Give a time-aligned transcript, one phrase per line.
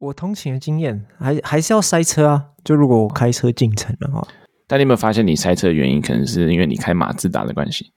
[0.00, 4.24] 我通勤的经验还还是要塞车啊，就如果我开车进城的话。
[4.68, 7.92] 但你有没有发现，你塞车的原因可能是因为你开马自达的关系？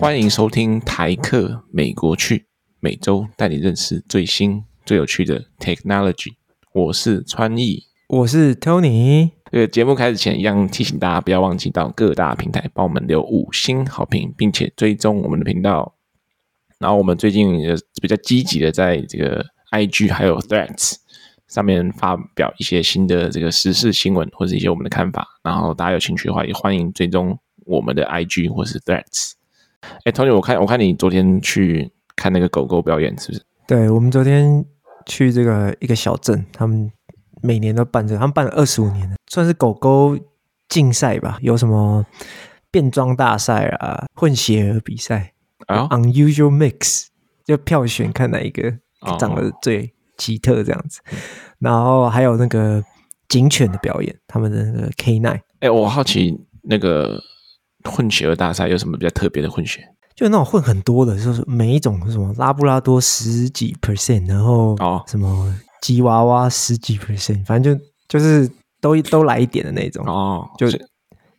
[0.00, 2.46] 欢迎收听台客美国趣。
[2.84, 6.34] 每周带你认识最新最有趣的 technology。
[6.74, 9.30] 我是川艺，我是 Tony。
[9.50, 15.94] 这个节目开始前，一样提醒大家不要忘记到各大平台帮我们留五星好评，并且追踪我们的频道。
[16.78, 19.42] 然后我们最近也比较积极的在这个
[19.72, 20.96] IG 还有 Threads
[21.48, 25.26] 上面发表一些新的这个时事新闻或者一些我们的看法。
[25.42, 29.32] 然后大家有兴趣的话，也欢迎追踪我们的 IG 或是 Threads。
[30.04, 31.90] 哎，Tony，我看我看你昨天去。
[32.16, 33.42] 看那个狗狗表演是不是？
[33.66, 34.64] 对，我们昨天
[35.06, 36.90] 去这个一个小镇，他们
[37.42, 40.18] 每年都办这个，他们办了二十五年了，算是狗狗
[40.68, 41.38] 竞赛吧。
[41.40, 42.04] 有什么
[42.70, 45.32] 变装大赛啊，混血儿比赛
[45.66, 47.06] 啊，Unusual Mix，
[47.44, 48.72] 就票选看哪一个
[49.18, 51.00] 长得最奇特这样子。
[51.00, 51.16] 哦、
[51.58, 52.82] 然后还有那个
[53.28, 55.40] 警犬的表演，他们的那个 K9。
[55.60, 57.18] 哎，我好奇那个
[57.84, 59.80] 混血儿大赛有什么比较特别的混血？
[60.14, 64.76] 就那种混很多的，就是每一种什么拉布拉多十几 percent，然后
[65.08, 68.48] 什么吉娃娃十几 percent，反正就就是
[68.80, 70.48] 都都来一点的那种哦。
[70.56, 70.78] 就是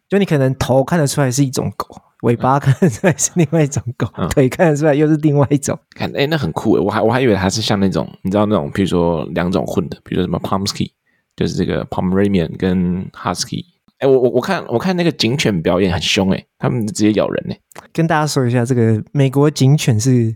[0.10, 5.80] 就你可能头看得出来是一种狗，尾巴看得出来是另外一种狗，嗯、腿看得出来又是另外一种。
[5.96, 10.92] 看，哎、欸，那很酷诶，我还我还以为它是像那种你知道那种，比如说两种混的，比如说什么 Pomsky，
[11.38, 13.64] 就是这个 Pomeranian 跟 Husky。
[14.06, 17.58] 哎，我我我看我看那个警犬表演很凶哎，他们直接咬人哎。
[17.92, 20.36] 跟大家说一下，这个美国警犬是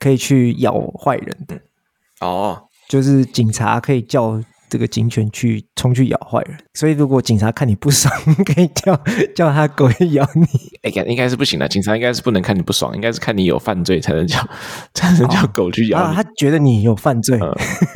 [0.00, 1.60] 可以去咬坏人的
[2.20, 8.10] 哦，就是警察可以叫这个警犬去冲去咬坏人，所以如果警察看你不爽，
[8.46, 8.98] 可以叫
[9.36, 10.46] 叫他狗去咬你。
[10.82, 14.38] 哎，应该是不行的，警察应该是不能看你不爽，应该是看你有犯罪才能叫
[14.94, 16.04] 才能叫狗去咬你。
[16.04, 17.38] 啊，他觉得你有犯罪。
[17.40, 17.54] 哦，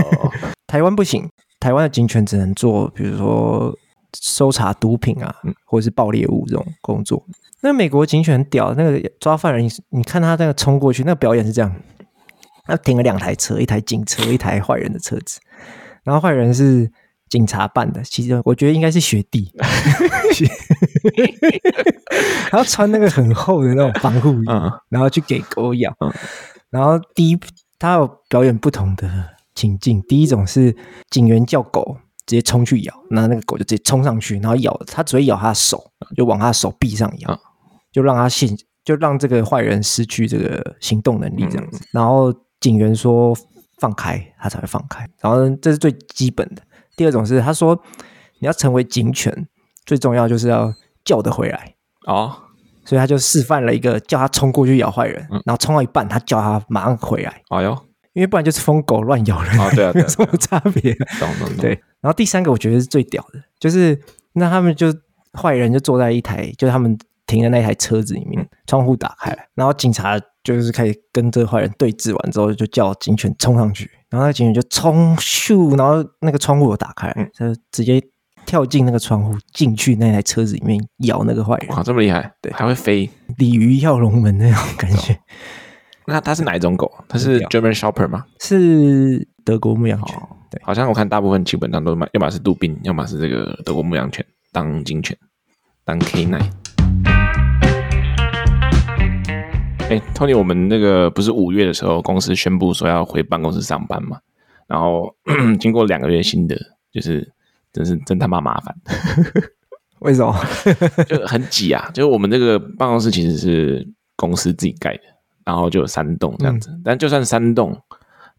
[0.68, 1.26] 台湾不行，
[1.58, 3.74] 台湾的警犬只能做，比如说。
[4.12, 5.34] 搜查毒品啊，
[5.64, 7.24] 或者是爆裂物这种工作。
[7.62, 11.74] 那美国警犬很屌，那个抓犯人，你看他那个冲过去，那个表演是这样：
[12.64, 15.40] 他停了两台车，一台警车，一台坏人的车子。
[16.04, 16.90] 然后坏人是
[17.28, 19.50] 警察扮的，其实我觉得应该是学弟，
[22.52, 24.46] 然后穿那个很厚的那种防护衣，
[24.88, 25.92] 然后去给狗咬。
[26.70, 27.38] 然后第一，
[27.78, 29.10] 他有表演不同的
[29.54, 30.00] 情境。
[30.02, 30.76] 第一种是
[31.10, 31.96] 警员叫狗。
[32.26, 37.40] 直接冲去咬，那那个狗就直接冲上去，然后咬它，只会咬它的手，就往它手臂上咬，
[37.92, 38.54] 就让它现，
[38.84, 41.80] 就让这个坏人失去这个行动能力这样子。
[41.92, 43.32] 然后警员说
[43.78, 45.08] 放开，他才会放开。
[45.20, 46.62] 然后这是最基本的。
[46.96, 47.80] 第二种是他说
[48.40, 49.46] 你要成为警犬，
[49.84, 51.74] 最重要就是要叫得回来
[52.06, 52.34] 哦。
[52.84, 57.42] 所以他就示范了一个叫他冲过去咬坏人，然后冲到一半，他叫他马上回来。
[57.50, 57.78] 哎呦。
[58.14, 60.94] 因为不然就是疯狗乱咬人啊，对啊，没 有什么差别。
[61.20, 61.56] 懂懂懂。
[61.58, 64.00] 对，然后第三个我觉得是最屌的，就是
[64.34, 64.94] 那他们就
[65.32, 66.96] 坏人就坐在一台，就是他们
[67.26, 78.00] 停的那台车子里面，窗户打开来，然后警察就是开始跟这个坏人对峙完之后，就叫警犬冲上去，然后那个警犬就冲咻，然后那个窗户有打开来，就直接
[78.46, 81.68] 跳进那个窗户进去那台车子里面咬那个坏人。
[81.70, 82.32] 哇，这么厉害！
[82.40, 85.18] 对，还会飞，鲤鱼跳龙门那种感觉。
[86.06, 86.88] 那它是哪一种狗？
[87.08, 88.26] 它是 German Shepherd 吗？
[88.38, 90.16] 是德国牧羊犬。
[90.16, 95.14] 哦、对，好像我看大部分基本上都买，要么是杜宾，要么是这个德国牧羊犬当警犬，
[95.84, 96.40] 当 K9。
[99.90, 104.18] 哎，Tony，我们那个不是五月的时候，公司宣布说要回办公室上班嘛？
[104.66, 105.14] 然后
[105.60, 106.56] 经过两个月新的，
[106.90, 107.30] 就是
[107.70, 108.74] 真是真他妈麻烦。
[110.00, 110.34] 为什么？
[111.06, 111.90] 就很挤啊！
[111.92, 115.02] 就是我们这个办公室其实是公司自己盖的。
[115.44, 117.78] 然后就有三栋这样子，嗯、但就算三栋，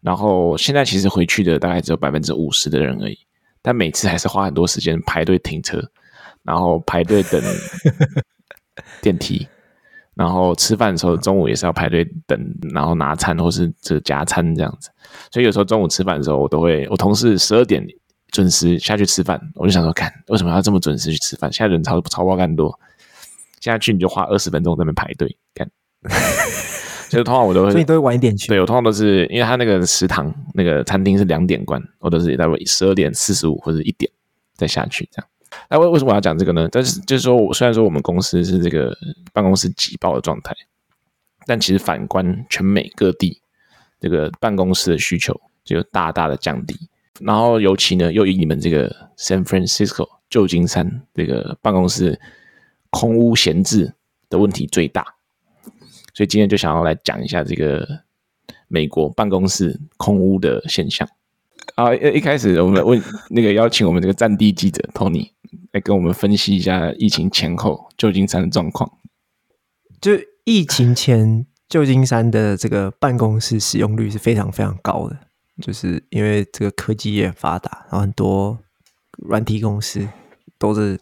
[0.00, 3.18] 然后现在其实回去的大概只有百分之五十的人而已，
[3.60, 5.82] 但每次还是花很多时间排队停车，
[6.44, 7.42] 然后排队等
[9.02, 9.46] 电梯，
[10.14, 12.38] 然后吃饭的时候中午也是要排队等，
[12.72, 14.88] 然后拿餐或是这夹餐这样子，
[15.32, 17.84] 所以有时候中午吃饭的时候，我都会我同事十二点
[18.30, 21.52] 准时下去吃饭，我就想说，看为什么要这么准时去吃饭？
[21.52, 22.78] 现在人超超爆干多，
[23.60, 25.68] 现在去你就花二十分钟在那边排队干。
[27.08, 28.48] 就是通常我都会，所以都会晚一点去。
[28.48, 34.10] 对，我通常都是因为他那个食堂那个餐厅是两点关，我都是大概十二点四十五或者一点
[34.54, 35.28] 再下去这样。
[35.70, 36.68] 那为为什么我要讲这个呢？
[36.70, 38.94] 但是就是说我虽然说我们公司是这个
[39.32, 40.54] 办公室挤爆的状态，
[41.46, 43.40] 但其实反观全美各地，
[43.98, 45.34] 这个办公室的需求
[45.64, 46.76] 就大大的降低。
[47.20, 52.20] 然后尤其呢，又以你们这个 San Francisco 旧金山这个办公室
[52.90, 53.92] 空屋闲置
[54.28, 55.04] 的问题最大，
[56.18, 57.86] 所以今天就想要来讲一下这个
[58.66, 61.08] 美国办公室空屋的现象。
[61.76, 63.00] 啊，一一开始我们问
[63.30, 65.30] 那个邀请我们这个战地记者 Tony
[65.70, 68.98] 来跟我们分析一下疫情前后旧金山的状况。
[70.00, 70.10] 就
[70.42, 75.16] 疫情前，旧金山的这个办公室使用率是非常非常高的。
[75.62, 78.58] 就是因为这个科技也很发达，然后很多
[79.18, 80.08] 软体公司
[80.58, 80.98] 都是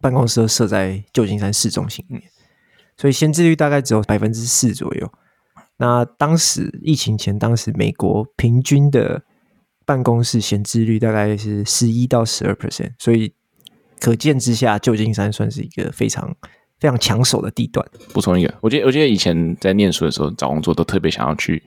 [0.00, 2.22] 办公室都设在旧金山市中心里面，
[2.98, 5.10] 所以闲置率大概只有百分之四左右。
[5.78, 9.22] 那当时疫情前，当时美国平均的
[9.86, 13.32] 办公室闲置率大概是十一到十二 percent，所以
[14.00, 16.36] 可见之下，旧金山算是一个非常
[16.80, 17.86] 非常抢手的地段。
[18.12, 21.62] 补充一个，我记得我记得以前在念书的时候找工作都特别想要去。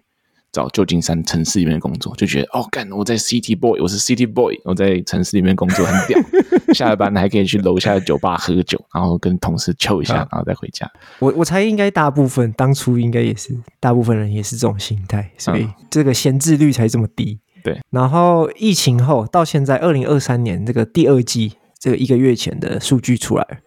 [0.52, 6.20] 找旧金山城市里面的工作，就觉得哦，干我在 City Boy，我是 City Boy，我在城市里面工作很屌，
[6.74, 10.90] 下了班还可以去楼下的酒吧喝酒，然后跟同事 chill 一下，然后再回家。
[11.20, 17.40] 我我猜应该大部分当初应该也是大部分人也是这种心态，所以这个闲置率才这么低。
[17.64, 23.62] 对，然后疫情后到现在二零二三年这个第二季，这个一个月前的数据出来，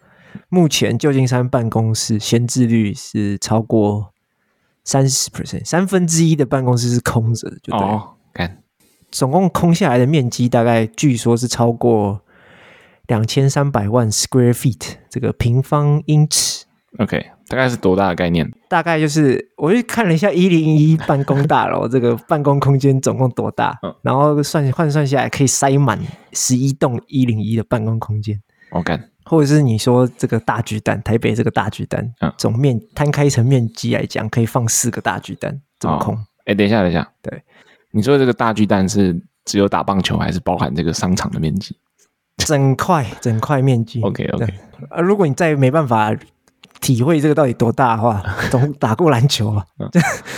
[0.51, 4.13] 目前旧金山办公室闲置率是超过。
[4.85, 7.81] 三十 percent，三分之一的办公室是空着的，就对。
[7.81, 8.63] 哦，看，
[9.11, 12.21] 总共空下来的面积大概据说是超过
[13.07, 16.67] 两千三百万 square feet，这个平方英尺。
[16.99, 18.49] OK，大概是多大的概念？
[18.69, 25.99] 大概就是，我去看了一下一零一办公大楼 这个办公空间总共多大，嗯，然后算换算下来可以塞满
[26.33, 28.41] 十一栋一零一的办公空间。
[28.71, 28.99] OK。
[29.25, 36.15] 或者是你说这个大巨蛋，台北这个大巨蛋，嗯，总面摊开成面积来讲，可以放四个大巨蛋，这么空？
[36.44, 37.43] 哎、哦，等一下，等一下，对，
[37.91, 41.76] 你说这个大巨蛋是只有打棒球，还是包含这个商场的面积？
[42.37, 44.03] 整块， 整块面积。
[44.03, 44.44] OK，OK。
[44.91, 46.15] 啊，如果你再没办法
[46.81, 49.88] 体会这个到底多大的话， 总打过篮球啊，嗯、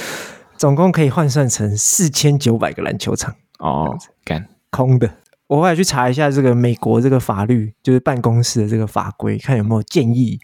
[0.56, 3.34] 总共可以换算成四千九百个篮球场。
[3.58, 5.10] 哦，干，空的。
[5.48, 10.40] 我后来去查一下这个美国这个法律，就是办公室的这个法规，看有没有建议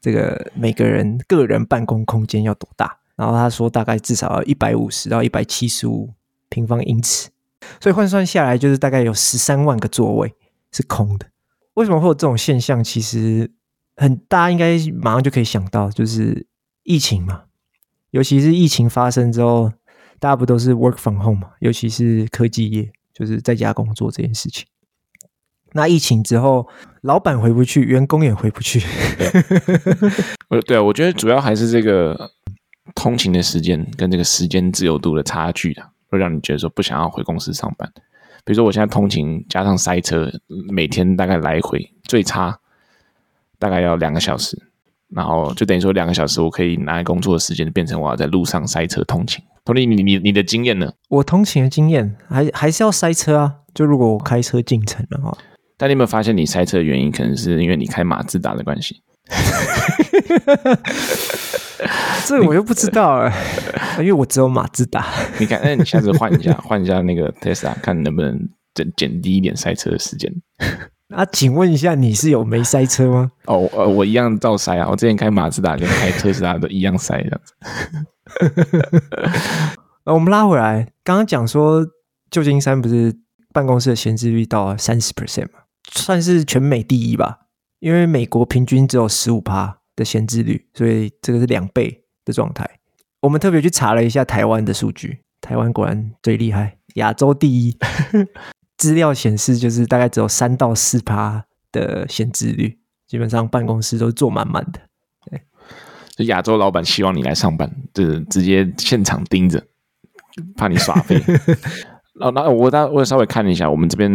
[0.00, 2.98] 这个每个人个人办公空间要多大。
[3.16, 6.12] 然后他说大概至少要一百五十到一百七十五
[6.48, 7.30] 平方英尺，
[7.80, 10.34] 所以换算下来就是大概有十三万个座位
[10.70, 11.26] 是空的。
[11.74, 12.84] 为什么会有这种现象？
[12.84, 13.50] 其实
[13.96, 16.46] 很大家应该马上就可以想到，就是
[16.82, 17.44] 疫情嘛，
[18.10, 19.72] 尤其是疫情发生之后，
[20.20, 22.92] 大家不都是 work from home 嘛，尤其是科技业。
[23.16, 24.66] 就是在家工作这件事情。
[25.72, 26.68] 那疫情之后，
[27.00, 28.80] 老板回不去，员工也回不去。
[30.48, 32.30] 呃，对啊，我觉得主要还是这个
[32.94, 37.90] 通勤的时间跟这个时间自由度的差距啊，会让你觉得说不想要回公司上班。
[38.44, 40.30] 比如说，我现在通勤加上塞车，
[40.70, 42.58] 每天大概来回最差
[43.58, 44.56] 大概要两个小时，
[45.14, 49.42] 然后就等于说两个小时我可以拿来工作的时间变成我要在路上塞车通勤。
[49.64, 50.92] Tony，你你你的经验呢？
[51.08, 53.54] 我通勤的经验还还是要塞车啊。
[53.74, 55.36] 就如果我开车进城的话，
[55.76, 59.02] 但你有没有发现你塞车的原因，可能是因为你开马自达的关系？
[62.24, 63.32] 这个我就不知道了，
[63.98, 65.06] 因为我只有马自达。
[65.38, 70.32] 你看，那你下次换一下，换一下那个 Tesla，看能不能减减低一点塞车的时间。
[71.14, 73.30] 啊，请问一下，你是有没塞车吗？
[73.44, 74.88] 哦，呃，我一样照塞啊。
[74.90, 77.54] 我之前开马自达跟开特斯拉都一样塞这样子。
[80.04, 81.86] 呃，我们拉回来，刚刚讲说
[82.30, 83.16] 旧金山不是
[83.52, 85.60] 办公室的闲置率到三十 percent 嘛，
[85.92, 87.40] 算是全美第一吧。
[87.78, 92.68] 因为美国平均只有十五趴的闲置率，所以这个是两倍的状态。
[93.20, 97.76] 我们特别去查了一下台湾的数据，台湾果然最厉害，亚洲第一。
[98.76, 104.80] 资料显示，就是大概只有三到四趴的闲置率，基本上办公室都坐满满的。
[105.30, 105.40] 对
[106.16, 109.62] 就亚洲老板希望你来上班，就是直接现场盯着，
[110.56, 111.20] 怕你耍废。
[112.18, 114.10] 然后，那我大我稍微看了一下，我们这边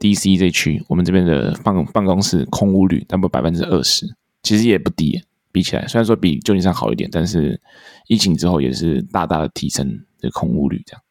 [0.00, 4.06] DC 这区，我们这边的办办公室空屋率，差不多百分之二十，
[4.42, 5.22] 其实也不低。
[5.52, 7.60] 比起来，虽然说比旧金山好一点，但是
[8.06, 9.86] 疫情之后也是大大的提升
[10.18, 10.82] 这空屋率。
[10.86, 11.02] 这样，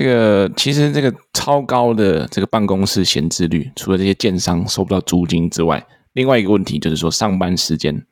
[0.00, 8.02] 这个其实这个超高的这个办公室闲置率，除了这些建商收不到租金之外，另外一个问题就是说上班时间。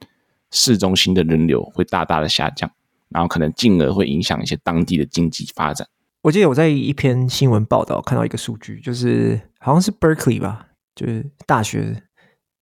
[0.51, 2.71] 市中心的人流会大大的下降，
[3.11, 5.87] 然后可能进而会影响一些当地的经济发展。
[6.23, 12.03] 我记得我在一篇新闻报道看到一个数据，就是好像是 Berkeley 吧，就是大学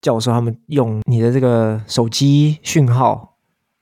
[0.01, 3.36] 教授他们用你的这个手机讯号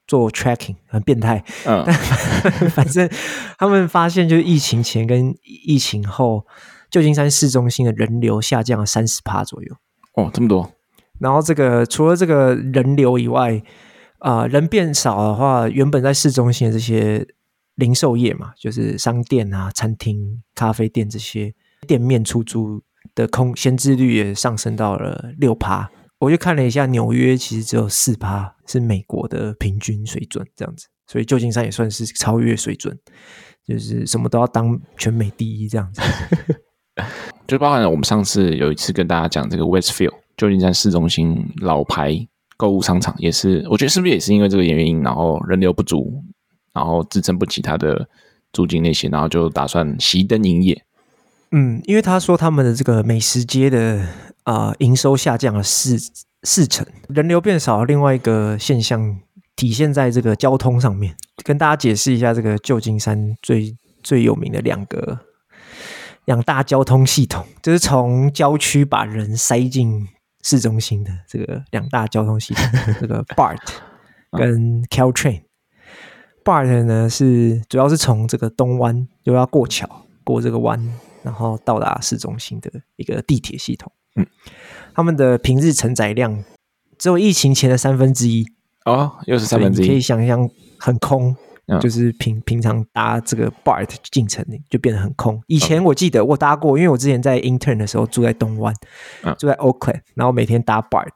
[0.07, 1.43] 做 tracking，很变态。
[1.67, 1.95] 嗯，但
[2.71, 3.09] 反正
[3.59, 6.47] 他们发现，就是疫情前跟疫情后，
[6.91, 9.77] 旧金山市中心的人流下降了三十趴左右。
[10.15, 10.71] 哦，这么多。
[11.19, 13.63] 然后这个除了这个人流以外，
[14.19, 17.27] 啊、呃，人变少的话，原本在市中心的这些
[17.77, 21.55] 零售业嘛，就是商店啊、餐厅、咖啡店这些
[21.87, 22.83] 店面出租
[23.15, 25.91] 的空闲置率也上升到了六趴。
[26.21, 32.99] 我就看了一下，纽约其实只有四趴，是美国的平均水准这样子，所以旧金山也算是超越水准，
[33.67, 36.01] 就是什么都要当全美第一这样子。
[37.47, 46.23] 就包含了我们上次有一次跟大家讲这个 Westfield 旧金山市中心老牌购物商场，也是我觉得是不是也是因为这个原因，然后人流不足，
[46.73, 48.09] 然后支撑不起它的
[48.53, 50.85] 租金那些，然后就打算熄灯营业。
[51.51, 54.07] 嗯，因为他说他们的这个美食街的。
[54.45, 55.99] 啊，营、呃、收下降了四
[56.43, 57.85] 四成，人流变少。
[57.85, 59.21] 另外一个现象
[59.57, 65.19] 体现在这个交通上面，跟大家解释一下，这个旧金山最最有名的两个
[66.27, 70.07] 两大交通系统，就是从郊区把人塞进
[70.43, 72.65] 市中心的这个两大交通系统，
[73.01, 73.59] 这个 BART
[74.33, 75.43] 跟 Caltrain。
[76.45, 79.89] BART 呢是主要是从这个东湾又要过桥
[80.25, 80.79] 过这个湾，
[81.23, 83.91] 然后到达市中心的一个地铁系统。
[84.17, 84.27] 嗯，
[84.95, 86.45] 他们的平日承载量
[86.99, 88.47] 只有疫情前的三分之一
[88.85, 91.35] 哦，又是三分之一，可以想象很空，
[91.67, 95.43] 嗯、就是平平常搭这个 BART 进城就变得很空。
[95.47, 98.75] 以前我记得我搭过，因为我之前在 intern 的时候住在东湾，
[99.23, 101.09] 嗯、住在 Oakland，然后每天搭 BART。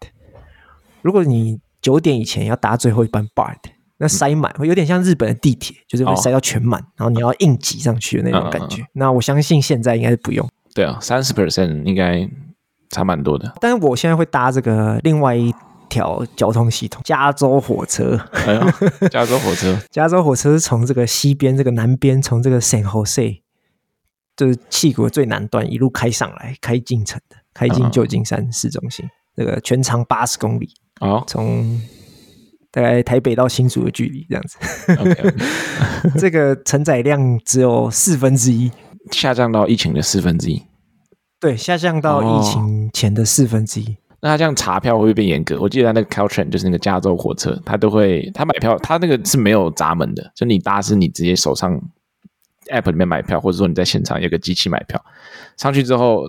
[1.03, 8.83] 如果你九点以前要搭最后一班 BART，那塞满会有点像日本的地铁，就是会塞到全满，哦、然后你要硬挤上去的那种感觉。
[8.95, 10.49] 那我相信现在应该是不用。
[10.75, 12.29] 对啊，三十 percent 应该。
[12.91, 15.55] 差蛮多的，但是我现在会搭这个另外一
[15.89, 18.19] 条交通系统——加州火车。
[19.11, 23.41] 加州火车，加州火车是从这个西边，这个南边，从这个 San Jose，
[24.37, 29.09] 就是气谷最南端，一路开上来，开进城的，开进旧金山市中心。
[29.37, 30.69] 这个全长八十公里，
[31.01, 31.81] 哦，从
[32.71, 34.59] 大概台北到新竹的距离，这样子。
[34.95, 36.13] Okay, okay.
[36.19, 38.71] 这个承载量只有四分之一，
[39.13, 40.63] 下降到疫情的四分之一。
[41.41, 43.85] 对，下降到疫情前的四分之一。
[43.85, 45.57] 哦，那他这样查票会不会变严格？
[45.61, 51.81] 我记得他那个 Caltrain 就是那个加州火车，他都会他买票，他那个是没有闸门的，就你搭是你直接手上
[52.73, 55.01] App 里面买票，或者说你在现场有个机器买票，
[55.57, 56.29] 上去之后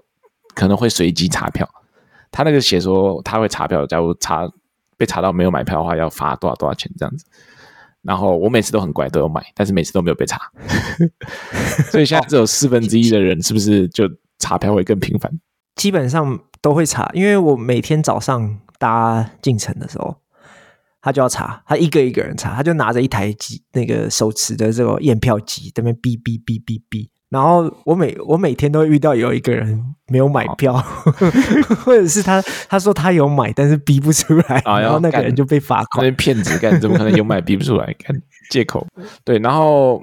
[0.53, 1.67] 可能会随机查票。
[2.29, 4.47] 他那个写说他会查票，假如查
[4.95, 7.25] 被查到没有买票的话，要罚多少多少钱这样子。
[8.03, 10.39] 然后我每次都很乖，都有买，但是每次都没有被查。
[11.89, 14.07] 所以现在只有四分之一的人是不是就？
[14.39, 15.31] 查票会更频繁，
[15.75, 20.15] 基本上都会查，因为我每天早上搭进城的时候，
[21.01, 30.83] 他就要查，他一个一个人查，他就拿着一台机，那个手持的这个验票机，在那边哔哔哔哔哔，然后我每我每天都会遇到有一个人没有买票，哦、
[31.83, 37.93] 或者是他他说他有买，但是逼不出来，哦、然后那个人就被罚款，那骗子干，怎么可能有买逼不出来？
[37.99, 38.19] 看
[38.49, 38.87] 借口，
[39.23, 40.01] 对，然后。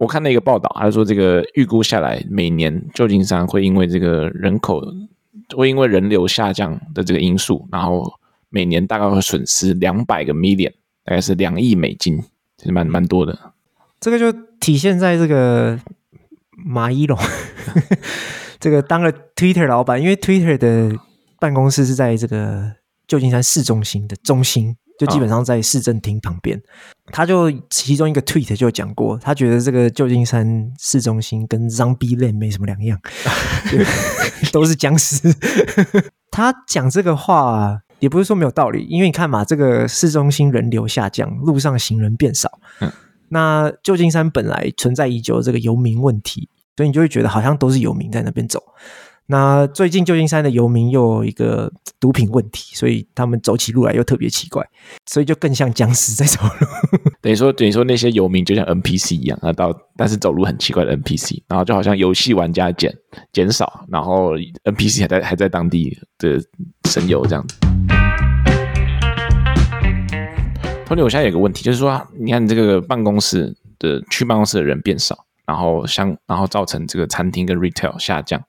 [0.00, 4.82] 我看了一个报道，他说这个预估下来，每年旧金山会因为这个人口
[5.54, 8.10] 会因为人流下降的这个因素，然后
[8.48, 10.72] 每年大概会损失两百个 million，
[11.04, 12.18] 大概是两亿美金，
[12.56, 13.38] 其实蛮蛮多的。
[14.00, 15.78] 这个就体现在这个
[16.56, 17.18] 马伊�龙，
[18.58, 20.98] 这个当了 Twitter 老板，因为 Twitter 的
[21.38, 22.72] 办公室是在这个
[23.06, 24.76] 旧金山市中心的中心。
[25.00, 26.60] 就基本上在市政厅旁边，哦、
[27.10, 33.00] 他就其中一个 tweet 就讲过，他觉得这个旧金山市中心跟 Zombieland 没什么两样，
[34.52, 35.34] 都是僵尸。
[36.30, 42.92] 他讲这个话也不是说没有道理，因为你看嘛，这个市中心人流下降，路上行人变少，嗯、
[43.30, 48.62] 那旧金山本来存在已久的这个游民问题，所以你就会觉得好像都是游民在那边走。
[49.30, 54.68] 那最近旧金山的游民又一个毒品问题，所以他们走起路来又特别奇怪，
[55.06, 56.98] 所以就更像僵尸在走路。
[57.22, 62.92] 等于说，等于说那些游民就像 NPC 一样，那到但是走路很奇怪的 NPC，然后就好像游戏玩家减
[63.32, 66.36] 减少，然后 NPC 还在还在当地的
[66.88, 67.54] 神游这样子。
[70.86, 78.42] Tony，我现在有个问题，就是说，你看你这个办公室的去办公室的人变少，然后相然后造成这个餐厅跟 retail 下降。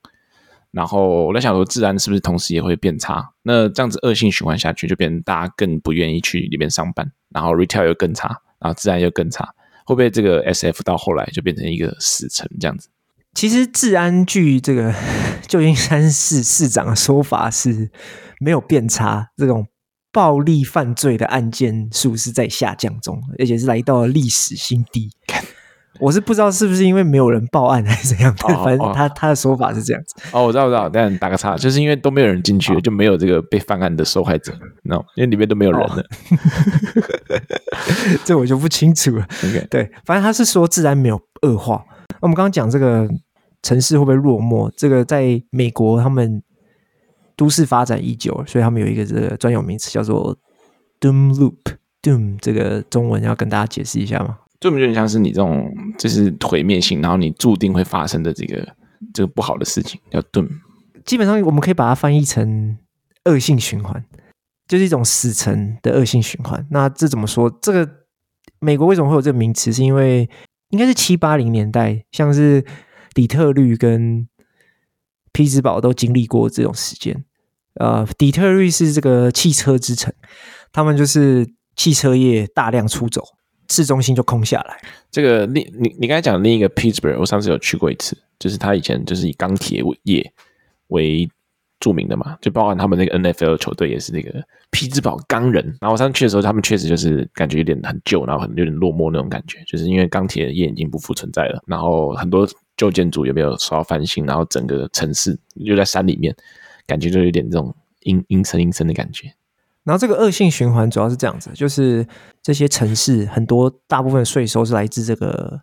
[0.72, 3.32] 然后我在想说，治安是不是同时也会变差？
[3.44, 8.28] 那这样子恶性循环下去，就变成大家更不愿意去里面上班，然后 retail 又更差，
[8.60, 9.44] 然后治安又更差，
[9.86, 12.88] 会不会这个 SF 到后来就变成一个死城这样子？
[13.34, 14.94] 其实治安据这个
[15.48, 17.90] 旧金山市市长的说法是
[18.40, 19.68] 没有变差，这种
[20.12, 25.10] 暴力犯罪的案件数是在下降中，而且是来到了历史新低。
[26.02, 30.16] 我是不知道是不是因为没有人报案还是怎样，哦、 反正他、哦、他的说法是这样子。
[30.32, 34.52] 哦，我知道，我知道，但打个岔，就是因为都没有人进去，哦、就没有这个被犯案的受害者，
[34.84, 35.96] 那因为里面都没有人了。
[35.96, 36.04] 哦、
[38.26, 39.28] 这我就不清楚了。
[39.70, 41.86] 对，反正他是说自然没有恶化。
[42.10, 43.08] 那我们刚刚讲这个
[43.62, 44.72] 城市会不会落寞？
[44.76, 46.42] 这个在美国他们
[47.36, 50.36] 都市发展已久，所以他们有一个这个专有名词叫做
[51.00, 51.58] “doom loop”。
[52.02, 54.40] doom 这个中文要跟大家解释一下吗？
[54.62, 58.76] 就有点像是你这种，就是毁灭性，然后你注定会发生的这个
[59.14, 60.48] 这个不好的事情，叫 doom。
[61.04, 62.78] 基本上我们可以把它翻译成
[63.26, 64.06] 恶性循环，
[64.68, 66.66] 就是一种死城的恶性循环。
[66.70, 67.50] 那这怎么说？
[67.60, 67.90] 这个
[68.60, 69.74] 美国为什么会有这个名词？
[69.74, 70.30] 是因为
[70.70, 72.64] 应该是七八零年代，像是
[73.16, 74.28] 底特律跟
[75.34, 77.26] 匹兹堡都经历过这种时间。
[77.80, 80.14] 呃，底特律是这个汽车之城，
[80.72, 83.24] 他们就是汽车业大量出走。
[83.72, 84.78] 市中心就空下来。
[85.10, 90.34] 这个另你你刚才讲的另一个 Pittsburgh，我上次有去过一次，就是他以前就是以钢铁为业
[90.88, 91.28] 为
[91.80, 94.32] 著名的嘛，就包含他们那个 NFL 球队也是那个
[94.70, 95.66] 匹兹堡钢人。
[95.82, 102.48] 然后我上次去的时候，他们确实就是感觉有点很旧，然后很有点落寞那种感觉，就是因为钢铁业已经不复存在了，然后很多
[102.78, 106.36] 旧建筑有没有受到翻新，然后整个城市又在山里面，
[106.86, 109.34] 感觉就有点这种阴阴森阴森的感觉。
[109.84, 112.06] 然后这个恶性循环主要是这样子，就是
[112.44, 115.62] 这些城市很多大部分税收是来自这个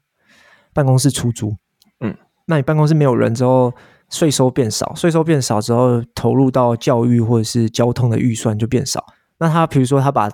[0.75, 1.55] 办公室出租，
[2.01, 3.73] 嗯，那你办公室没有人之后，
[4.11, 9.05] 税收变少，税收变少之后，投入到教育或者是交通的预算就变少。
[9.39, 10.29] 那他比如说他把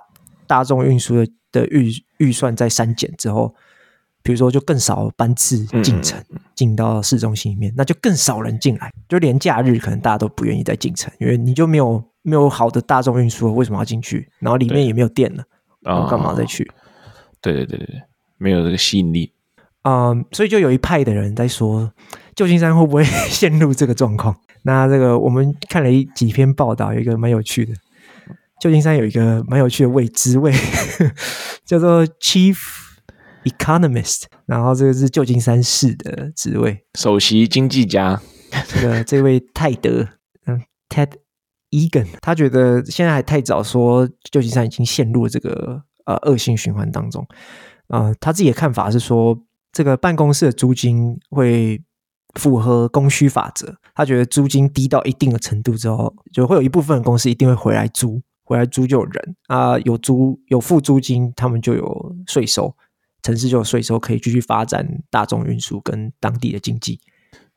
[0.47, 3.53] 大众运输的的预预算再删减之后，
[4.23, 6.19] 比如说就更少班次进城
[6.55, 12.03] 进到市中心里面，那就更少人进来，就连假日可能大家都不愿意再进城，因为你就没有。
[12.25, 14.27] 没有好的大众运输，为什么要进去？
[14.39, 15.43] 然后里面也没有电了，
[15.81, 16.69] 然后干嘛再去？
[17.39, 18.01] 对对对对对，
[18.37, 19.31] 没有这个吸引力
[19.83, 20.25] 啊、嗯！
[20.31, 21.91] 所以就有一派的人在说，
[22.35, 24.35] 旧金山会不会陷入这个状况？
[24.63, 27.73] 那这个我们看了一几篇报道，有一个蛮有趣的，
[28.59, 30.51] 旧金山有一个蛮有趣的位职位，
[31.63, 32.57] 叫做 Chief
[33.43, 38.19] Economist，然后这个是旧金山市的职位，首席经济家。
[38.67, 40.07] 这个这位泰德，
[40.47, 41.24] 嗯，Ted。
[41.75, 47.27] Egan，他觉得现在还太早说旧金山已经陷入了这个呃恶性循环当中。
[47.87, 49.37] 呃，他自己的看法是说，
[49.71, 51.81] 这个办公室的租金会
[52.35, 53.75] 符合供需法则。
[53.93, 62.75] 他觉得租金低到一定的程度之后，就会有一部分的公司一定会回来租，回来租就有人啊，有租有付租金，他们就有税收，
[63.21, 66.99] 城市就有税收，可以继续发展大众运输跟当地的经济。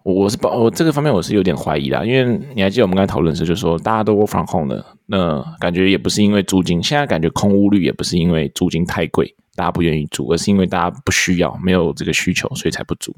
[0.04, 13.14] 我是不，我这个方面我是有点怀疑啦，因为你还记得我们刚才讨论的时候，就说大家都 work from home 了，那感觉也不是因为租金，现在感觉空屋率也不是因为租金太贵，大家不愿意租，而是因为大家不需要，没有这个需求，所以才不租。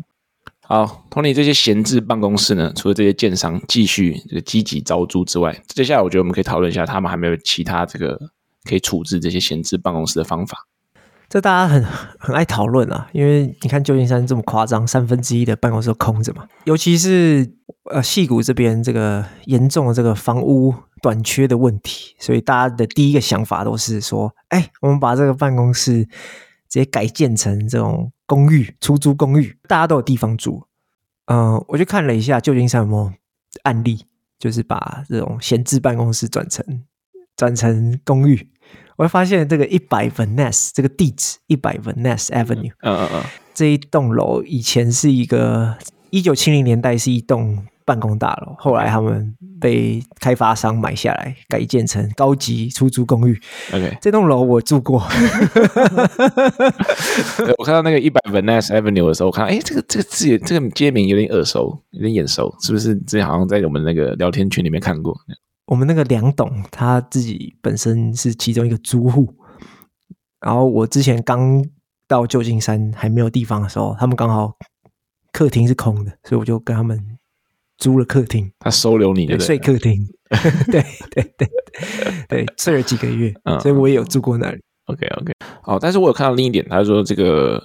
[0.62, 8.18] 好，Tony，这些闲置办公室呢，除了这些建商继续这个积极招租之外，接下来我觉得我们可以讨论一下，他们还没有其他这个
[8.64, 10.66] 可以处置这些闲置办公室的方法。
[11.30, 11.82] 这大家很
[12.18, 16.46] 很爱讨论啊，因为你看旧金山这么夸张，三分之一的办公室都空着嘛。
[16.64, 17.48] 尤其是
[17.84, 26.10] 呃，矽谷这边这个严重的这个房屋短缺的问题，所以大家的第一个想法都是说，哎，我们把这个办公室直
[26.80, 30.64] 接改建成这种公寓、出租公寓，大家都有地方住。
[31.26, 33.12] 嗯、我就看了一下旧金山有没有
[33.62, 34.04] 案例，
[34.36, 36.64] 就是把这种闲置办公室转成
[37.36, 38.50] 转成公寓。
[39.00, 43.22] 我会发现这个一百 Van Ness 这个地址，一百 Van Ness Avenue，嗯嗯嗯，
[43.54, 45.74] 这一栋楼以前是一个
[46.10, 53.40] 一九七零年代是一栋办公大楼，后来他们被开发商买下来，改建成高级出租公寓。
[53.72, 54.98] OK，这栋楼我住过。
[57.56, 62.94] 我看到那个一百 Van Ness Avenue 的时候，我看到哎，这个这个字，这个街名有点耳熟，有点眼熟，是不是？
[62.96, 65.16] 之前好像在我们那个聊天群里面看过。
[65.70, 69.32] 我们那个梁董他自己本身是其中一个租户，
[70.40, 71.64] 然后我之前刚
[72.08, 74.56] 到旧金山还没有地方的时候，他们刚好
[75.32, 77.16] 客厅是空的，所以我就跟他们
[77.78, 78.50] 租了客厅。
[78.58, 80.04] 他收留你对对，睡客厅，
[80.72, 81.48] 对对对
[82.28, 84.60] 对，睡了几个月，嗯，所以我也有住过那里。
[84.86, 87.62] OK OK，好，但是我有看到另一点，他说这个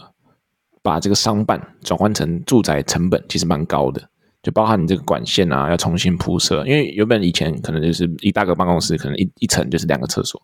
[0.83, 4.07] 把这个商办转换成住宅成本其实蛮高的。
[4.45, 10.39] 就包含你这个管线啊，要重新铺设，因为原本以前可能就是一大个办公室，可能一一层就是两个厕所，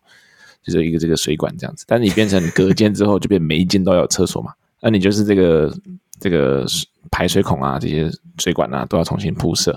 [0.60, 1.84] 就是一个这个水管这样子。
[1.86, 5.72] 但你变成隔间之后，就变每一间都有厕所嘛，那你就是这个
[6.18, 6.66] 这个
[7.12, 9.70] 排水孔啊，这些水管啊都要重新铺设，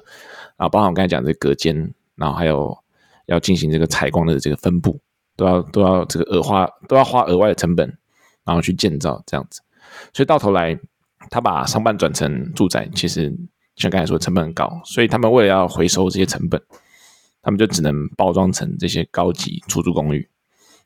[0.57, 2.75] 然后包含我刚才讲的这隔间，然后还有
[3.27, 4.99] 要进行这个采光的这个分布，
[5.35, 7.95] 都要都要这个额花都要花额外的成本，
[8.43, 9.61] 然后去建造这样子。
[10.13, 10.75] 所以到头来，
[11.29, 13.31] 他把商办转成住宅，其实
[13.75, 16.61] 像刚才说成本很高，所以他们为了要回收这些成本，
[17.41, 20.27] 他们就只能包装成这些高级出租公寓。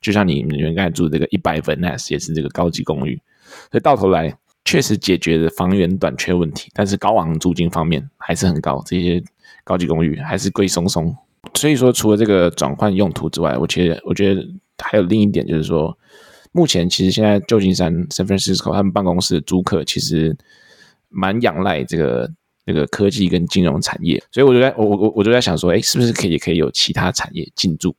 [0.01, 3.21] 就像你你们刚才住的这个一百 Venice 也是这个高级公寓，
[3.69, 9.21] 所以到头来确实解决了房源短缺问题，但是高昂租金方面还是很高，这些
[9.63, 11.15] 高级公寓还是贵松松。
[11.53, 14.45] 所以说，除了这个转换用途之外，我觉得我觉得
[14.77, 15.97] 还有另一点就是说，
[16.51, 20.35] 目前其实现在旧金山 San Francisco 他们办公室的租客其实
[21.07, 22.31] 蛮仰赖这个
[22.69, 27.95] 这个科技跟金融产业，所以我就在我我我就在想说，哎，是不是可以可以有其他产业进驻？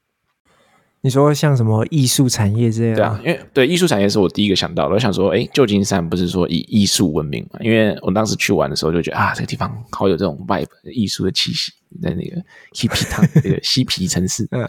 [1.00, 2.94] 你说像什么艺术产业这样？
[2.94, 4.94] 对啊，因为对艺术产业是我第一个想到的。
[4.94, 7.58] 我想说，哎，旧金山不是说以艺术闻名嘛？
[7.64, 12.36] 因为我当时去玩的时候就觉得啊，这个地方好有这种 vibe，艺术的气息，在那个
[12.74, 14.60] hippie town 这个嬉皮城市，嗯，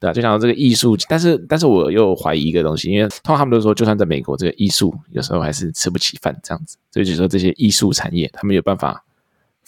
[0.00, 9.04] 对啊，就想到这个艺术，但是但是我又怀疑一个东西，因为通常他们都说，就算在美国，这个艺术有时候还是吃不起饭这样子，所以就说这些艺术产业，他们有办法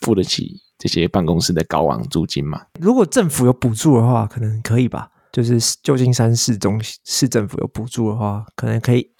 [0.05, 2.61] 付得起这些办公室的高昂租金吗？
[2.79, 5.11] 如果政府有补助的话，可能可以吧。
[5.33, 9.11] 就是旧金山市中市政府有补助的话，可能可以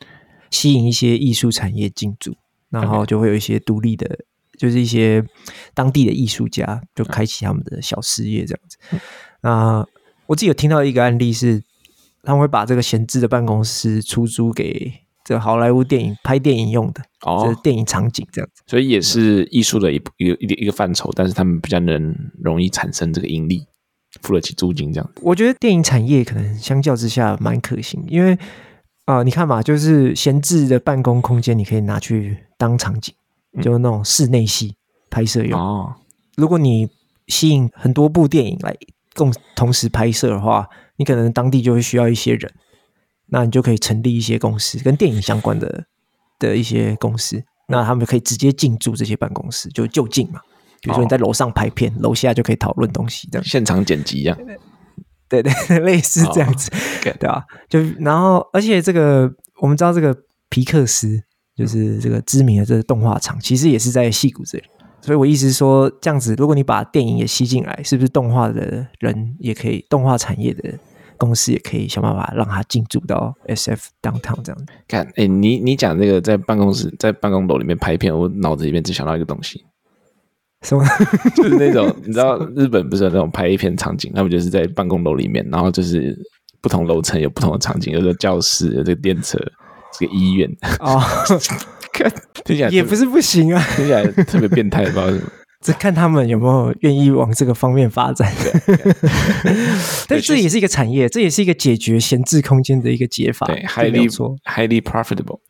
[0.51, 2.37] 吸引一些艺术产业进驻，
[2.69, 4.19] 然后就会有一些独立的.
[4.57, 5.25] 就是一些
[5.75, 8.79] 当地的艺术家就开启他们的小事业这样子。
[8.93, 9.01] 嗯、
[9.41, 9.87] 那
[10.27, 11.65] 我自己有听到一个案例是，
[12.23, 14.93] 他们会把这个闲置的办公室出租给
[15.25, 23.67] 这好莱坞电影拍电影用的，哦，就是电影场景这样子，所以也是艺术的一一个一个一个范畴，但是他们比较能容易产生这个盈利。
[24.23, 28.33] 付得起租金这样，我觉得电影产业可能相较之下蛮可行，因为
[29.07, 33.13] 啊、呃，你看嘛，就是闲置的办公空间，你可以拿去当场景，
[33.61, 34.77] 就那种室内戏
[35.11, 35.59] 拍摄用。
[35.59, 35.93] 哦，
[36.37, 36.89] 如果你
[37.27, 38.73] 吸引很多部电影来
[39.17, 42.53] 共同时拍摄的话，你可能当地就会需要一些人，
[43.27, 45.85] 那你就可以成立一些公司，跟电影相关的
[46.39, 50.41] 的一些公司，那他们可以直接进驻这些办公室，就就近嘛。
[50.83, 54.37] 比如说你在楼上拍片，楼、哦、下就可以讨论东西，这样现场剪辑一样，
[55.29, 57.17] 对对，对， 类似这样子，哦 okay.
[57.19, 57.45] 对吧？
[57.69, 60.15] 就然后，而且这个我们知道，这个
[60.51, 61.23] 皮克斯
[61.57, 64.65] 就是这个知名的这个动画厂，其实也是在戏谷这里。
[65.01, 70.79] 所以我意思是说，这样子，如果你把电影也吸进来，是不是动画的人也可以，动画产业的
[71.19, 74.67] 公司也可以想办法让他进驻到 SF Downtown 这样子？
[74.89, 79.65] 看，哎，你你讲这个在办公室、在办公楼里面拍片，我脑子里面只想到一个东西。
[80.63, 80.85] 什么？
[81.37, 86.19] 就是那种你知道日本不是有那种拍一片场景，他们就是在办公楼里面，然后就是
[86.61, 89.39] 不同楼层有不同的场景，有这个教室，有这个电车，
[89.99, 90.51] 这个医院
[90.81, 91.03] 哦，
[91.93, 92.11] 看
[92.45, 95.25] 听起来也不是不行啊，听起来特别变态，不知道为什么。
[95.65, 98.31] 这看他们有没有愿意往这个方面发展。
[100.07, 103.47] 但这也是一个产业，这也是一个解决闲置空间的一个解法。
[103.47, 104.09] 对，highly
[104.45, 105.41] highly profitable。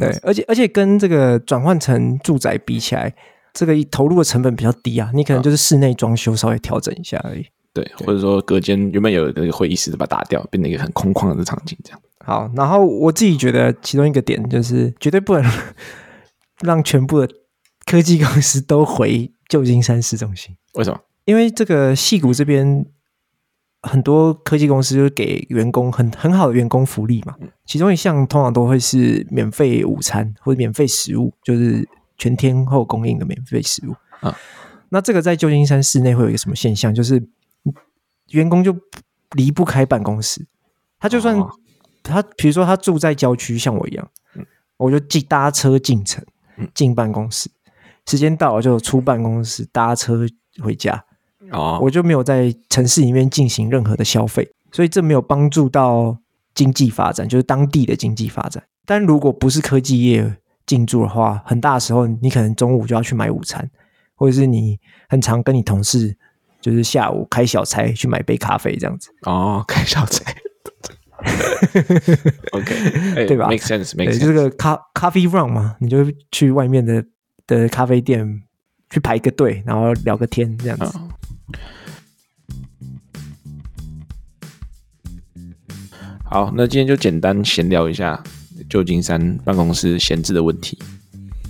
[0.00, 3.14] 对，而且而且跟这个转换成住宅比起来。
[3.54, 7.44] 这个投入的成本比较低啊，你可能就是室内装修稍微调整一下而已。
[7.74, 12.00] 对，或者说隔间原本有一个会议室，把它打掉，变成一个很空旷的场景，这样。
[12.24, 15.52] 好，然后我自己觉得其中一个点就是绝对不能
[16.64, 17.28] 让全部的
[17.84, 20.56] 科技公司都回旧金山市中心。
[20.74, 21.00] 为什么？
[21.24, 22.84] 因为这个戏谷这边
[23.82, 31.88] 很多科技公司就给员工很很好的员工福利嘛，其中一项通常都会是免费午餐或者免费食物，就是。
[32.18, 34.38] 全天候供应的免费食物啊，
[34.90, 36.94] 那这个在旧金山市内会有一个什么现象？
[36.94, 37.20] 就是
[38.28, 38.76] 员工就
[39.32, 40.46] 离不开办公室，
[41.00, 41.36] 他就算
[42.00, 44.08] 他比如说他住在郊区，像我一样，
[44.76, 46.24] 我就进搭车进城
[46.72, 47.50] 进办公室，
[48.06, 50.26] 时间到了就出办公室搭车
[50.62, 51.04] 回家，
[51.50, 56.18] 哦我就没有在城市里面进行任何的消费，所以这没有帮助到
[56.54, 58.62] 经济发展，就是当地的经济发展。
[58.84, 60.36] 但如果不是科技业，
[60.66, 63.70] 进驻的话，很大的时候，你可能中午就要去买午餐，
[64.14, 66.16] 或者是你很常跟你同事，
[66.60, 69.10] 就是下午开小差去买杯咖啡这样子。
[69.22, 70.24] 哦，开小差，
[72.52, 74.18] OK，对吧？Make sense，Make sense。
[74.18, 77.04] 就是个咖咖啡 run 嘛，你就去外面的
[77.46, 78.42] 的咖啡店
[78.90, 80.84] 去排个队，然后聊个天这样子。
[80.84, 81.08] 哦。
[86.24, 88.22] 好，那今天就简单闲聊一下。
[88.70, 90.78] 旧金山办公室闲置的问题。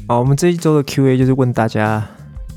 [0.09, 2.05] 好，我们这一周的 Q&A 就是问大家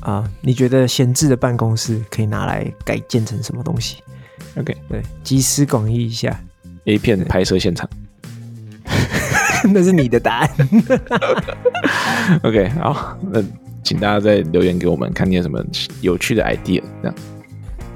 [0.00, 4.02] 啊，你觉得闲置的办公室可以拿来改建成什么东西
[4.56, 6.40] ？OK，对，集思广益一下。
[6.86, 7.88] A 片拍摄现场，
[9.72, 10.50] 那是你的答案。
[12.42, 13.42] OK，好，那
[13.82, 15.64] 请大家再留言给我们，看你有什么
[16.00, 16.82] 有趣的 idea。
[17.02, 17.14] 这样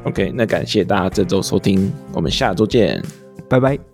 [0.05, 3.03] ，OK，那感谢大家这周收听，我们下周见。
[3.49, 3.90] 拜拜。